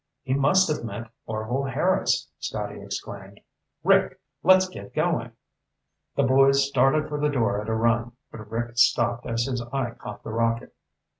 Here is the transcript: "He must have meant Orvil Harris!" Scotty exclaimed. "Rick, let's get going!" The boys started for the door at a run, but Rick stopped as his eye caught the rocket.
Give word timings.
"He 0.23 0.33
must 0.33 0.67
have 0.67 0.83
meant 0.83 1.09
Orvil 1.27 1.65
Harris!" 1.65 2.27
Scotty 2.39 2.81
exclaimed. 2.81 3.39
"Rick, 3.83 4.19
let's 4.41 4.67
get 4.67 4.95
going!" 4.95 5.33
The 6.15 6.23
boys 6.23 6.67
started 6.67 7.07
for 7.07 7.19
the 7.19 7.29
door 7.29 7.61
at 7.61 7.69
a 7.69 7.75
run, 7.75 8.13
but 8.31 8.49
Rick 8.49 8.79
stopped 8.79 9.27
as 9.27 9.45
his 9.45 9.61
eye 9.71 9.91
caught 9.91 10.23
the 10.23 10.31
rocket. 10.31 10.73